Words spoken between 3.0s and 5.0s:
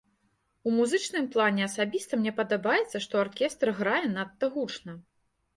што аркестр грае надта гучна.